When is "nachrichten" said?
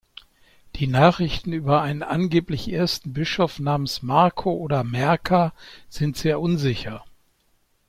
0.87-1.53